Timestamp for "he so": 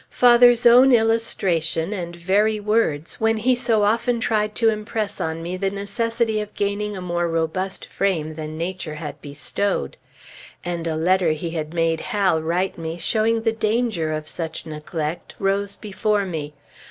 3.37-3.83